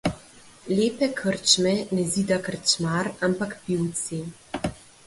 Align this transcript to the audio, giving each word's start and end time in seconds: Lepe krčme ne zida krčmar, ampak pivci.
Lepe 0.77 1.09
krčme 1.19 1.75
ne 1.99 2.07
zida 2.15 2.41
krčmar, 2.49 3.13
ampak 3.31 3.55
pivci. 3.69 4.25